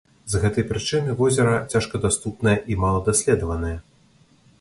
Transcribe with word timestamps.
З 0.31 0.37
гэтай 0.43 0.63
прычыны 0.69 1.11
возера 1.19 1.51
цяжкадаступнае 1.73 2.55
і 2.73 2.79
маладаследаванае. 2.85 3.75